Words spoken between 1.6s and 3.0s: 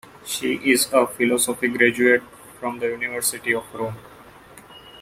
graduate from the